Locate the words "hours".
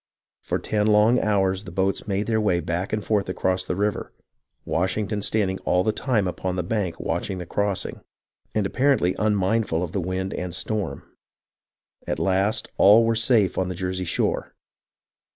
1.19-1.65